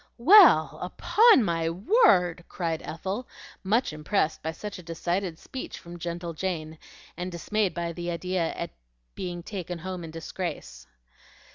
"Well, 0.17 0.79
upon 0.81 1.43
my 1.43 1.69
word!" 1.69 2.43
cried 2.49 2.81
Ethel, 2.81 3.27
much 3.63 3.93
impressed 3.93 4.41
by 4.41 4.51
such 4.51 4.79
a 4.79 4.81
decided 4.81 5.37
speech 5.37 5.77
from 5.77 5.99
gentle 5.99 6.33
Jane, 6.33 6.79
and 7.15 7.31
dismayed 7.31 7.77
at 7.77 7.95
the 7.95 8.09
idea 8.09 8.51
of 8.57 8.71
being 9.13 9.43
taken 9.43 9.77
home 9.77 10.03
in 10.03 10.09
disgrace. 10.09 10.87